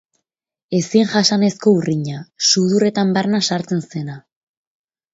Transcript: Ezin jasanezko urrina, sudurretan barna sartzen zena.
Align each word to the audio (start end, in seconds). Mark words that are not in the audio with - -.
Ezin 0.77 1.05
jasanezko 1.11 1.75
urrina, 1.81 2.23
sudurretan 2.49 3.15
barna 3.21 3.45
sartzen 3.53 3.89
zena. 3.93 4.21